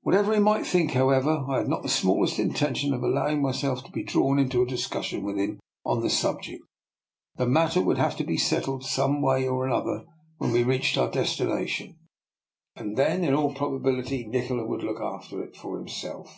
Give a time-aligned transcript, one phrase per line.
[0.00, 3.92] Whatever he might think, however, I had not the smallest intention of allowing myself to
[3.92, 6.64] be drawn into a discussion with him on the subject.
[7.36, 10.04] The matter would have to be set tled some way or another
[10.38, 11.96] when we reached our destination,
[12.74, 16.34] and then, in all probability, Nikola would look after it for himself.